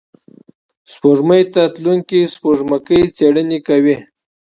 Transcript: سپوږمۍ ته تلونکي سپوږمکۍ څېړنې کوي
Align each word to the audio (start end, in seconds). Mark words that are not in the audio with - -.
سپوږمۍ 0.93 1.43
ته 1.53 1.63
تلونکي 1.75 2.19
سپوږمکۍ 2.33 3.01
څېړنې 3.17 3.59
کوي 3.67 3.95